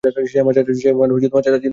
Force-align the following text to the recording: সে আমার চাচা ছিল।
সে 0.31 0.37
আমার 0.39 0.53
চাচা 0.55 0.73
ছিল। 1.55 1.69